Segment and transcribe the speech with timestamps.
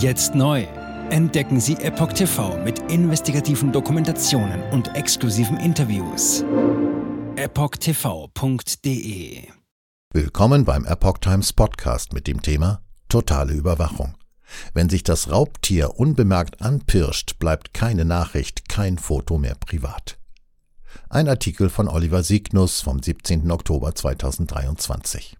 [0.00, 0.66] Jetzt neu.
[1.10, 6.42] Entdecken Sie Epoch TV mit investigativen Dokumentationen und exklusiven Interviews.
[7.36, 8.78] EpochTV.de
[10.14, 14.14] Willkommen beim Epoch Times Podcast mit dem Thema Totale Überwachung.
[14.72, 20.16] Wenn sich das Raubtier unbemerkt anpirscht, bleibt keine Nachricht, kein Foto mehr privat.
[21.10, 23.50] Ein Artikel von Oliver Signus vom 17.
[23.50, 25.36] Oktober 2023.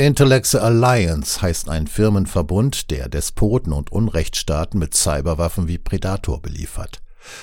[0.00, 7.02] Intellectual Alliance heißt ein Firmenverbund, der Despoten und Unrechtsstaaten mit Cyberwaffen wie Predator beliefert.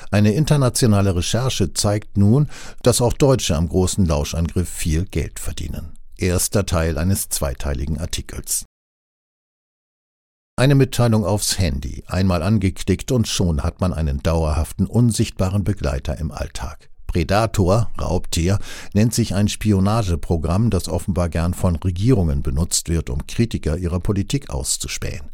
[0.09, 2.49] Eine internationale Recherche zeigt nun,
[2.81, 5.99] dass auch Deutsche am großen Lauschangriff viel Geld verdienen.
[6.17, 8.65] Erster Teil eines zweiteiligen Artikels.
[10.55, 16.31] Eine Mitteilung aufs Handy, einmal angeklickt und schon hat man einen dauerhaften, unsichtbaren Begleiter im
[16.31, 16.89] Alltag.
[17.07, 18.59] Predator, Raubtier,
[18.93, 24.49] nennt sich ein Spionageprogramm, das offenbar gern von Regierungen benutzt wird, um Kritiker ihrer Politik
[24.49, 25.31] auszuspähen.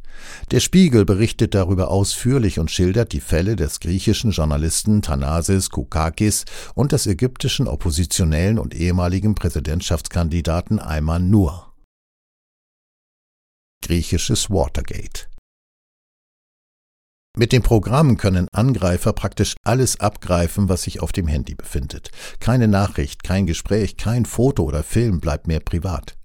[0.52, 6.92] Der Spiegel berichtet darüber ausführlich und schildert die Fälle des griechischen Journalisten Thanasis Koukakis und
[6.92, 11.74] des ägyptischen Oppositionellen und ehemaligen Präsidentschaftskandidaten Ayman Nur
[13.84, 15.33] griechisches Watergate.
[17.36, 22.12] Mit dem Programm können Angreifer praktisch alles abgreifen, was sich auf dem Handy befindet.
[22.40, 26.16] Keine Nachricht, kein Gespräch, kein Foto oder Film bleibt mehr privat.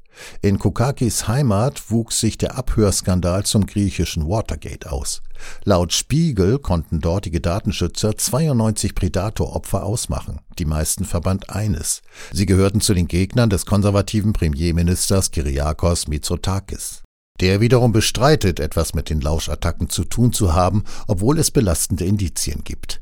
[0.42, 5.22] In Koukakis Heimat wuchs sich der Abhörskandal zum griechischen Watergate aus.
[5.64, 10.40] Laut Spiegel konnten dortige Datenschützer 92 Predator-Opfer ausmachen.
[10.58, 12.02] Die meisten verband eines.
[12.32, 17.02] Sie gehörten zu den Gegnern des konservativen Premierministers Kyriakos Mitsotakis.
[17.40, 22.64] Der wiederum bestreitet, etwas mit den Lauschattacken zu tun zu haben, obwohl es belastende Indizien
[22.64, 23.00] gibt.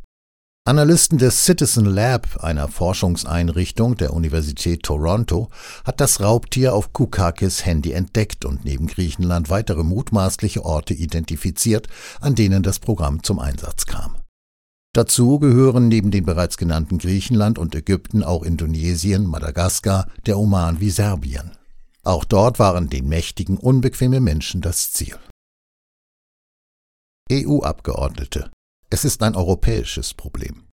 [0.66, 5.48] Analysten des Citizen Lab, einer Forschungseinrichtung der Universität Toronto,
[5.84, 11.86] hat das Raubtier auf Kukakis Handy entdeckt und neben Griechenland weitere mutmaßliche Orte identifiziert,
[12.20, 14.16] an denen das Programm zum Einsatz kam.
[14.92, 20.90] Dazu gehören neben den bereits genannten Griechenland und Ägypten auch Indonesien, Madagaskar, der Oman wie
[20.90, 21.52] Serbien.
[22.06, 25.18] Auch dort waren den Mächtigen unbequeme Menschen das Ziel.
[27.32, 28.52] EU-Abgeordnete.
[28.90, 30.68] Es ist ein europäisches Problem.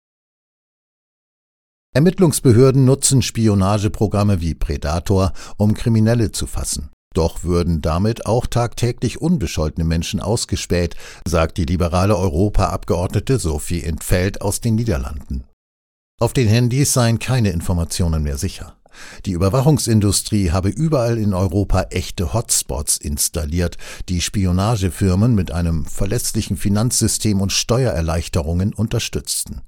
[1.95, 6.91] Ermittlungsbehörden nutzen Spionageprogramme wie Predator, um Kriminelle zu fassen.
[7.15, 14.61] Doch würden damit auch tagtäglich unbescholtene Menschen ausgespäht, sagt die liberale Europaabgeordnete Sophie Entfeld aus
[14.61, 15.45] den Niederlanden.
[16.21, 18.77] Auf den Handys seien keine Informationen mehr sicher.
[19.27, 23.77] Die Überwachungsindustrie habe überall in Europa echte Hotspots installiert,
[24.09, 29.63] die Spionagefirmen mit einem verlässlichen Finanzsystem und Steuererleichterungen unterstützten.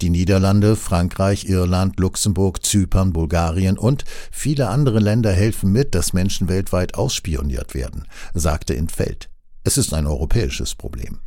[0.00, 6.48] Die Niederlande, Frankreich, Irland, Luxemburg, Zypern, Bulgarien und viele andere Länder helfen mit, dass Menschen
[6.48, 9.30] weltweit ausspioniert werden, sagte Infeld.
[9.62, 11.20] Es ist ein europäisches Problem.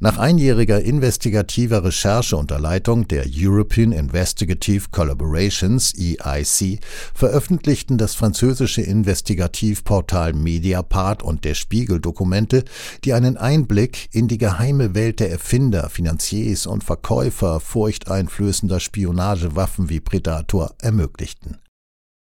[0.00, 6.78] Nach einjähriger investigativer Recherche unter Leitung der European Investigative Collaborations EIC
[7.14, 12.64] veröffentlichten das französische Investigativportal Mediapart und der Spiegel Dokumente,
[13.02, 19.98] die einen Einblick in die geheime Welt der Erfinder, Finanziers und Verkäufer furchteinflößender Spionagewaffen wie
[19.98, 21.56] Predator ermöglichten.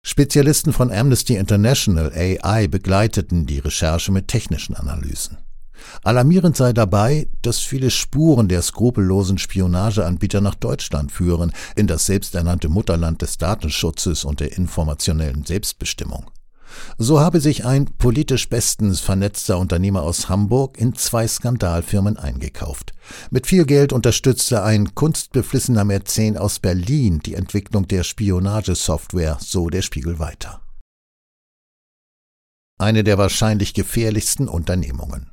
[0.02, 5.36] Spezialisten von Amnesty International AI begleiteten die Recherche mit technischen Analysen.
[6.02, 12.68] Alarmierend sei dabei, dass viele Spuren der skrupellosen Spionageanbieter nach Deutschland führen, in das selbsternannte
[12.68, 16.30] Mutterland des Datenschutzes und der informationellen Selbstbestimmung.
[16.98, 22.92] So habe sich ein politisch bestens vernetzter Unternehmer aus Hamburg in zwei Skandalfirmen eingekauft.
[23.30, 29.82] Mit viel Geld unterstützte ein kunstbeflissener Mäzen aus Berlin die Entwicklung der Spionagesoftware, so der
[29.82, 30.60] Spiegel weiter.
[32.78, 35.30] Eine der wahrscheinlich gefährlichsten Unternehmungen.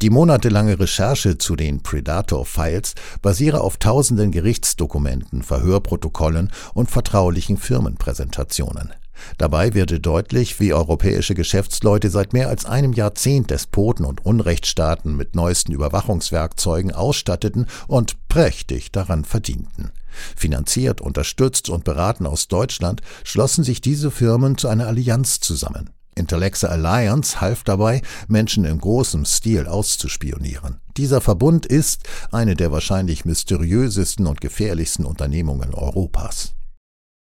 [0.00, 8.94] Die monatelange Recherche zu den Predator-Files basiere auf tausenden Gerichtsdokumenten, Verhörprotokollen und vertraulichen Firmenpräsentationen.
[9.38, 15.34] Dabei werde deutlich, wie europäische Geschäftsleute seit mehr als einem Jahrzehnt Despoten und Unrechtsstaaten mit
[15.34, 19.90] neuesten Überwachungswerkzeugen ausstatteten und prächtig daran verdienten.
[20.36, 25.90] Finanziert, unterstützt und beraten aus Deutschland schlossen sich diese Firmen zu einer Allianz zusammen.
[26.18, 30.80] Intellectual Alliance half dabei, Menschen in großem Stil auszuspionieren.
[30.96, 36.54] Dieser Verbund ist eine der wahrscheinlich mysteriösesten und gefährlichsten Unternehmungen Europas.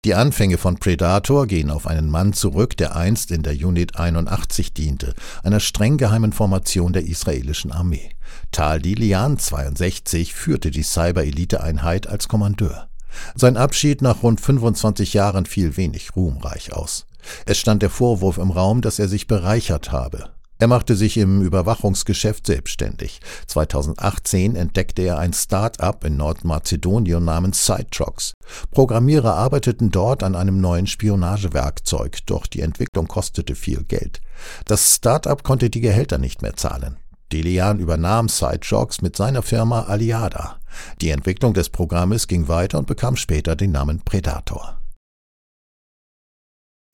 [0.05, 4.73] Die Anfänge von Predator gehen auf einen Mann zurück, der einst in der Unit 81
[4.73, 8.11] diente, einer streng geheimen Formation der israelischen Armee.
[8.53, 12.87] Tal Dilian 62 führte die Cyber-Elite-Einheit als Kommandeur.
[13.35, 17.05] Sein Abschied nach rund 25 Jahren fiel wenig ruhmreich aus.
[17.45, 20.31] Es stand der Vorwurf im Raum, dass er sich bereichert habe.
[20.61, 23.21] Er machte sich im Überwachungsgeschäft selbstständig.
[23.47, 28.33] 2018 entdeckte er ein Start-up in Nordmazedonien namens Sidetrox.
[28.71, 34.19] Programmierer arbeiteten dort an einem neuen Spionagewerkzeug, doch die Entwicklung kostete viel Geld.
[34.65, 36.97] Das Start-up konnte die Gehälter nicht mehr zahlen.
[37.31, 40.57] Delian übernahm Sidetrox mit seiner Firma Aliada.
[40.99, 44.78] Die Entwicklung des Programmes ging weiter und bekam später den Namen Predator.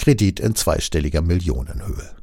[0.06, 2.16] Kredit in zweistelliger Millionenhöhe.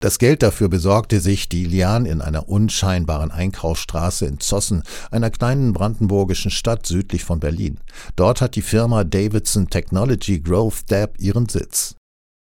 [0.00, 6.52] Das Geld dafür besorgte sich Dilian in einer unscheinbaren Einkaufsstraße in Zossen, einer kleinen brandenburgischen
[6.52, 7.80] Stadt südlich von Berlin.
[8.14, 11.96] Dort hat die Firma Davidson Technology Growth Dab ihren Sitz.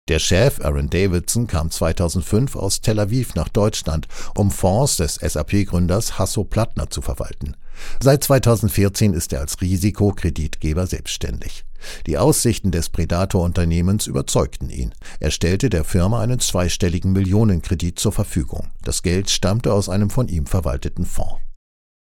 [0.07, 4.07] Der Chef Aaron Davidson kam 2005 aus Tel Aviv nach Deutschland,
[4.37, 7.57] um Fonds des SAP-Gründers Hasso Plattner zu verwalten.
[8.03, 11.65] Seit 2014 ist er als Risikokreditgeber selbstständig.
[12.07, 14.95] Die Aussichten des Predator-Unternehmens überzeugten ihn.
[15.21, 18.69] Er stellte der Firma einen zweistelligen Millionenkredit zur Verfügung.
[18.83, 21.41] Das Geld stammte aus einem von ihm verwalteten Fonds.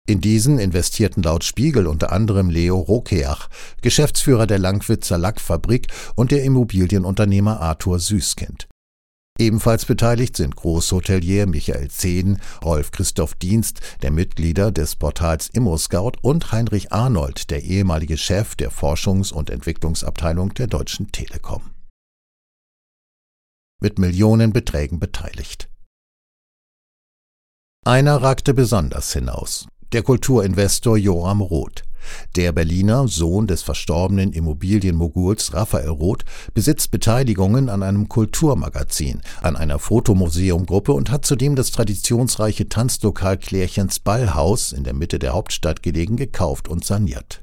[0.07, 3.49] In diesen investierten laut Spiegel unter anderem Leo Rokeach,
[3.81, 5.87] Geschäftsführer der Langwitzer Lackfabrik
[6.17, 8.67] und der Immobilienunternehmer Arthur Süßkind.
[9.41, 16.53] Ebenfalls beteiligt sind Großhotelier Michael Zehden, Rolf Christoph Dienst, der Mitglieder des Portals ImmoScout und
[16.53, 21.71] Heinrich Arnold, der ehemalige Chef der Forschungs- und Entwicklungsabteilung der Deutschen Telekom.
[23.81, 25.71] Mit Millionenbeträgen beteiligt.
[27.87, 31.85] Einer ragte besonders hinaus, der Kulturinvestor Joram Roth.
[32.37, 36.25] Der Berliner, Sohn des verstorbenen Immobilienmoguls Raphael Roth,
[36.55, 44.01] besitzt Beteiligungen an einem Kulturmagazin, an einer Fotomuseumgruppe und hat zudem das traditionsreiche Tanzlokal Klärchens
[44.01, 47.43] Ballhaus in der Mitte der Hauptstadt gelegen gekauft und saniert.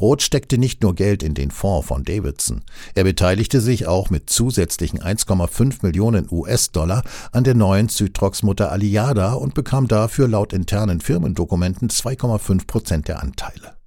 [0.00, 2.62] Roth steckte nicht nur Geld in den Fonds von Davidson,
[2.94, 7.02] er beteiligte sich auch mit zusätzlichen 1,5 Millionen US-Dollar
[7.32, 13.81] an der neuen Zytrox-Mutter Aliada und bekam dafür laut internen Firmendokumenten 2,5 Prozent der Anteile.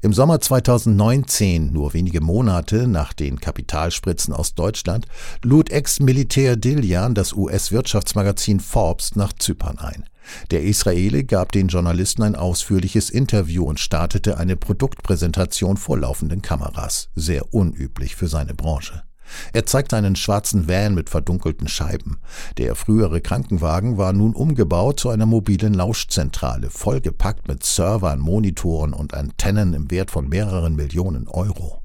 [0.00, 5.06] Im Sommer 2019, nur wenige Monate nach den Kapitalspritzen aus Deutschland,
[5.42, 10.04] lud Ex-Militär Diljan das US-Wirtschaftsmagazin Forbes nach Zypern ein.
[10.50, 17.08] Der Israele gab den Journalisten ein ausführliches Interview und startete eine Produktpräsentation vor laufenden Kameras,
[17.14, 19.02] sehr unüblich für seine Branche.
[19.52, 22.18] Er zeigte einen schwarzen Van mit verdunkelten Scheiben.
[22.58, 29.14] Der frühere Krankenwagen war nun umgebaut zu einer mobilen Lauschzentrale, vollgepackt mit Servern, Monitoren und
[29.14, 31.82] Antennen im Wert von mehreren Millionen Euro.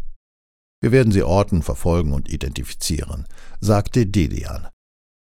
[0.82, 3.26] Wir werden sie orten, verfolgen und identifizieren,
[3.60, 4.68] sagte Delian.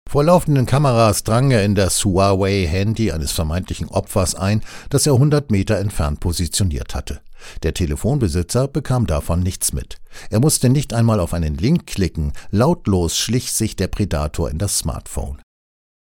[0.10, 5.52] Vor laufenden Kameras drang er in das Huawei-Handy eines vermeintlichen Opfers ein, das er 100
[5.52, 7.22] Meter entfernt positioniert hatte.
[7.64, 9.98] Der Telefonbesitzer bekam davon nichts mit.
[10.30, 14.78] Er musste nicht einmal auf einen Link klicken, lautlos schlich sich der Predator in das
[14.78, 15.42] Smartphone.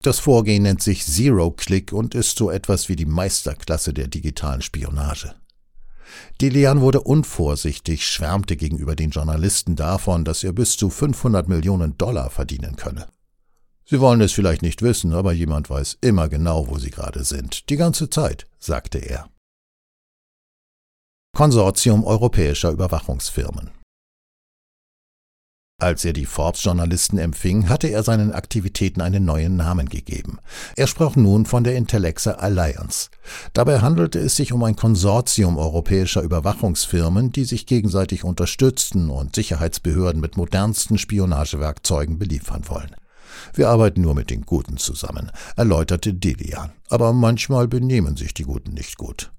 [0.02, 5.34] Das Vorgehen nennt sich Zero-Click und ist so etwas wie die Meisterklasse der digitalen Spionage.
[6.40, 12.30] Delian wurde unvorsichtig, schwärmte gegenüber den Journalisten davon, dass er bis zu 500 Millionen Dollar
[12.30, 13.06] verdienen könne.
[13.84, 17.68] Sie wollen es vielleicht nicht wissen, aber jemand weiß immer genau, wo Sie gerade sind.
[17.70, 19.28] Die ganze Zeit, sagte er.
[21.38, 23.70] Konsortium europäischer Überwachungsfirmen.
[25.80, 30.40] Als er die Forbes-Journalisten empfing, hatte er seinen Aktivitäten einen neuen Namen gegeben.
[30.74, 33.10] Er sprach nun von der Intellexa Alliance.
[33.52, 40.20] Dabei handelte es sich um ein Konsortium europäischer Überwachungsfirmen, die sich gegenseitig unterstützten und Sicherheitsbehörden
[40.20, 42.96] mit modernsten Spionagewerkzeugen beliefern wollen.
[43.54, 46.72] Wir arbeiten nur mit den Guten zusammen, erläuterte Delian.
[46.88, 49.30] Aber manchmal benehmen sich die Guten nicht gut.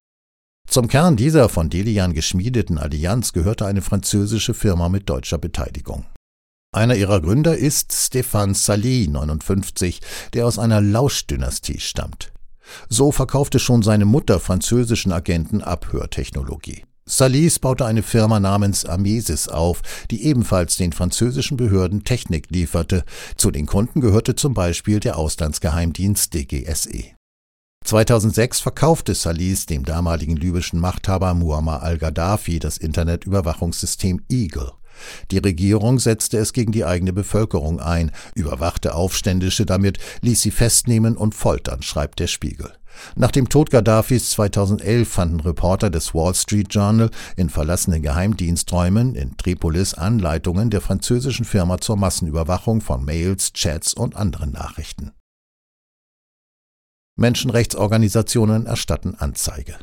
[0.69, 6.05] Zum Kern dieser von Delian geschmiedeten Allianz gehörte eine französische Firma mit deutscher Beteiligung.
[6.71, 9.99] Einer ihrer Gründer ist Stéphane Sally, 59,
[10.35, 12.31] der aus einer Lauschdynastie stammt.
[12.87, 16.83] So verkaufte schon seine Mutter französischen Agenten Abhörtechnologie.
[17.07, 23.03] Salis baute eine Firma namens Amesis auf, die ebenfalls den französischen Behörden Technik lieferte.
[23.35, 27.18] Zu den Kunden gehörte zum Beispiel der Auslandsgeheimdienst DGSE.
[27.89, 34.73] 2006 verkaufte Salis dem damaligen libyschen Machthaber Muammar al-Gaddafi das Internetüberwachungssystem Eagle.
[35.31, 41.17] Die Regierung setzte es gegen die eigene Bevölkerung ein, überwachte Aufständische damit, ließ sie festnehmen
[41.17, 42.73] und foltern, schreibt der Spiegel.
[43.15, 49.35] Nach dem Tod Gaddafis 2011 fanden Reporter des Wall Street Journal in verlassenen Geheimdiensträumen in
[49.35, 55.11] Tripolis Anleitungen der französischen Firma zur Massenüberwachung von Mails, Chats und anderen Nachrichten.
[57.19, 59.75] Menschenrechtsorganisationen erstatten Anzeige.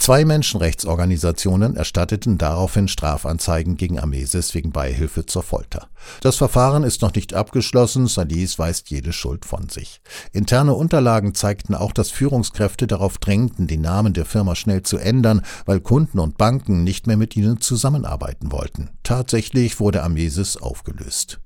[0.00, 5.88] Zwei Menschenrechtsorganisationen erstatteten daraufhin Strafanzeigen gegen Amesis wegen Beihilfe zur Folter.
[6.20, 10.00] Das Verfahren ist noch nicht abgeschlossen, Salis weist jede Schuld von sich.
[10.30, 15.42] Interne Unterlagen zeigten auch, dass Führungskräfte darauf drängten, die Namen der Firma schnell zu ändern,
[15.64, 18.90] weil Kunden und Banken nicht mehr mit ihnen zusammenarbeiten wollten.
[19.02, 21.40] Tatsächlich wurde Amesis aufgelöst.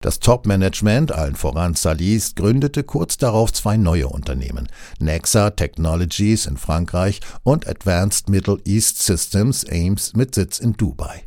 [0.00, 4.68] Das Top-Management, allen voran Salis, gründete kurz darauf zwei neue Unternehmen,
[5.00, 11.24] Nexa Technologies in Frankreich und Advanced Middle East Systems Ames mit Sitz in Dubai.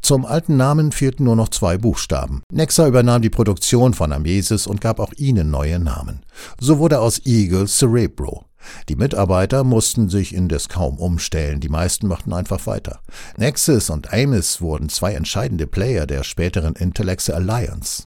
[0.00, 2.42] Zum alten Namen fehlten nur noch zwei Buchstaben.
[2.50, 6.24] Nexa übernahm die Produktion von Amesis und gab auch ihnen neue Namen.
[6.58, 8.46] So wurde aus Eagle Cerebro.
[8.88, 12.98] Die Mitarbeiter mussten sich indes kaum umstellen, die meisten machten einfach weiter.
[13.36, 18.07] Nexus und Amis wurden zwei entscheidende Player der späteren Intellexe Alliance.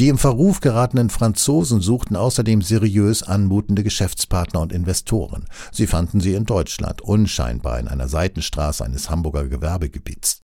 [0.00, 5.44] Die im Verruf geratenen Franzosen suchten außerdem seriös anmutende Geschäftspartner und Investoren.
[5.72, 10.40] Sie fanden sie in Deutschland, unscheinbar in einer Seitenstraße eines Hamburger Gewerbegebiets.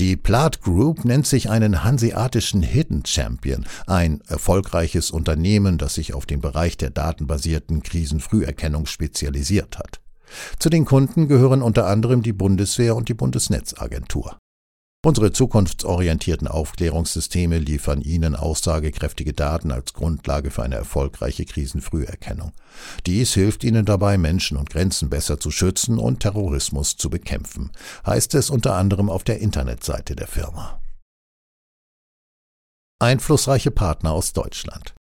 [0.00, 6.24] Die Plath Group nennt sich einen hanseatischen Hidden Champion, ein erfolgreiches Unternehmen, das sich auf
[6.24, 10.00] den Bereich der datenbasierten Krisenfrüherkennung spezialisiert hat.
[10.58, 14.38] Zu den Kunden gehören unter anderem die Bundeswehr und die Bundesnetzagentur.
[15.06, 22.50] Unsere zukunftsorientierten Aufklärungssysteme liefern Ihnen aussagekräftige Daten als Grundlage für eine erfolgreiche Krisenfrüherkennung.
[23.06, 27.70] Dies hilft Ihnen dabei, Menschen und Grenzen besser zu schützen und Terrorismus zu bekämpfen,
[28.06, 30.80] heißt es unter anderem auf der Internetseite der Firma.
[33.00, 34.97] Einflussreiche Partner aus Deutschland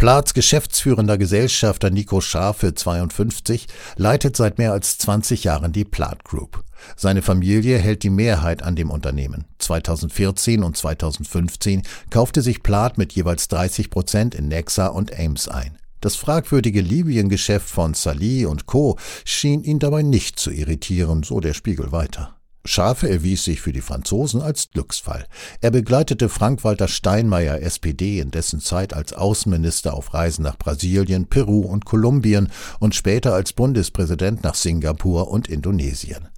[0.00, 3.66] Plats geschäftsführender Gesellschafter Nico Schafe, 52,
[3.96, 6.64] leitet seit mehr als 20 Jahren die Plat Group.
[6.96, 9.44] Seine Familie hält die Mehrheit an dem Unternehmen.
[9.58, 15.76] 2014 und 2015 kaufte sich Plat mit jeweils 30 Prozent in Nexa und Ames ein.
[16.00, 18.96] Das fragwürdige Libyen-Geschäft von Salih und Co.
[19.26, 22.39] schien ihn dabei nicht zu irritieren, so der Spiegel weiter.
[22.64, 25.26] Schafe erwies sich für die Franzosen als Glücksfall.
[25.60, 31.60] Er begleitete Frank-Walter Steinmeier, SPD, in dessen Zeit als Außenminister auf Reisen nach Brasilien, Peru
[31.60, 36.28] und Kolumbien und später als Bundespräsident nach Singapur und Indonesien.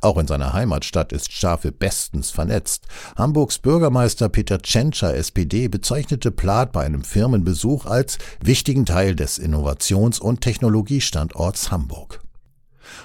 [0.00, 2.86] Auch in seiner Heimatstadt ist Schafe bestens vernetzt.
[3.16, 10.20] Hamburgs Bürgermeister Peter Tschentscher, SPD, bezeichnete Plath bei einem Firmenbesuch als wichtigen Teil des Innovations-
[10.20, 12.20] und Technologiestandorts Hamburg.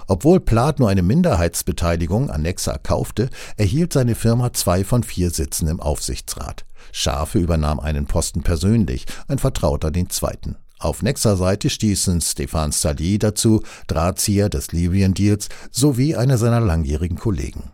[0.08, 5.68] Obwohl Plath nur eine Minderheitsbeteiligung an Nexa kaufte, erhielt seine Firma zwei von vier Sitzen
[5.68, 6.66] im Aufsichtsrat.
[6.92, 10.56] Schafe übernahm einen Posten persönlich, ein Vertrauter den zweiten.
[10.80, 17.72] Auf Nexa-Seite stießen Stefan Sali dazu, Drahtzieher des Libyen-Deals, sowie einer seiner langjährigen Kollegen.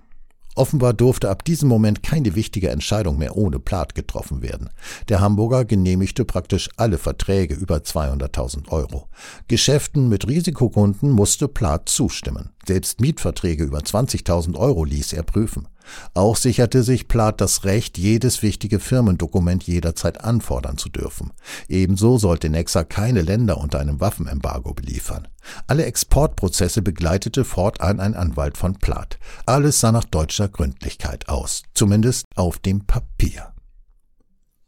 [0.56, 4.70] Offenbar durfte ab diesem Moment keine wichtige Entscheidung mehr ohne Plath getroffen werden.
[5.08, 9.08] Der Hamburger genehmigte praktisch alle Verträge über 200.000 Euro.
[9.48, 12.50] Geschäften mit Risikokunden musste Plath zustimmen.
[12.68, 15.68] Selbst Mietverträge über 20.000 Euro ließ er prüfen.
[16.14, 21.32] Auch sicherte sich Plath das Recht, jedes wichtige Firmendokument jederzeit anfordern zu dürfen.
[21.68, 25.28] Ebenso sollte Nexa keine Länder unter einem Waffenembargo beliefern.
[25.68, 29.18] Alle Exportprozesse begleitete fortan ein Anwalt von Plath.
[29.46, 33.54] Alles sah nach deutscher Gründlichkeit aus, zumindest auf dem Papier.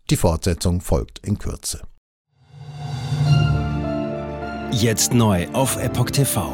[0.10, 1.82] Die Fortsetzung folgt in Kürze.
[4.72, 6.53] Jetzt neu auf Epoch TV.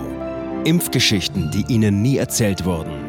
[0.66, 3.09] Impfgeschichten, die Ihnen nie erzählt wurden.